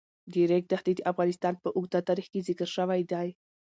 [0.31, 3.27] د ریګ دښتې د افغانستان په اوږده تاریخ کې ذکر شوی دی.